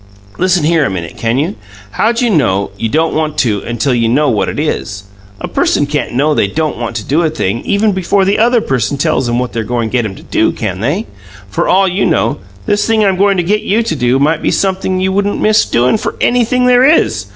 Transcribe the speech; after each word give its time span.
"Listen 0.39 0.63
here 0.63 0.83
a 0.83 0.89
minute, 0.89 1.15
can't 1.15 1.37
you? 1.37 1.53
How 1.91 2.11
d'you 2.11 2.31
know 2.31 2.71
you 2.75 2.89
don't 2.89 3.13
want 3.13 3.37
to 3.37 3.61
until 3.61 3.93
you 3.93 4.09
know 4.09 4.29
what 4.31 4.49
it 4.49 4.59
is? 4.59 5.03
A 5.39 5.47
person 5.47 5.85
CAN'T 5.85 6.13
know 6.15 6.33
they 6.33 6.47
don't 6.47 6.79
want 6.79 6.95
to 6.95 7.03
do 7.03 7.21
a 7.21 7.29
thing 7.29 7.61
even 7.65 7.91
before 7.91 8.25
the 8.25 8.39
other 8.39 8.61
person 8.61 8.97
tells 8.97 9.29
'em 9.29 9.37
what 9.37 9.53
they're 9.53 9.63
goin' 9.63 9.89
to 9.89 9.91
get 9.91 10.05
'em 10.05 10.15
to 10.15 10.23
do, 10.23 10.53
can 10.53 10.79
they? 10.79 11.05
For 11.51 11.67
all 11.67 11.87
you 11.87 12.07
know, 12.07 12.39
this 12.65 12.87
thing 12.87 13.05
I'm 13.05 13.15
goin' 13.15 13.37
to 13.37 13.43
get 13.43 13.61
you 13.61 13.83
to 13.83 13.95
do 13.95 14.17
might 14.17 14.41
be 14.41 14.49
sumpthing 14.49 14.99
you 14.99 15.11
wouldn't 15.11 15.39
miss 15.39 15.65
doin' 15.65 15.97
for 15.97 16.15
anything 16.19 16.65
there 16.65 16.83
is! 16.83 17.27